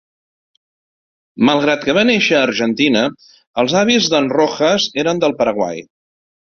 Malgrat 1.49 1.85
que 1.89 1.95
va 1.99 2.05
néixer 2.11 2.39
a 2.39 2.41
Argentina, 2.47 3.05
els 3.65 3.79
avis 3.87 4.13
de"n 4.17 4.35
Rojas 4.37 4.93
eren 5.05 5.27
del 5.27 5.43
Paraguai. 5.45 5.89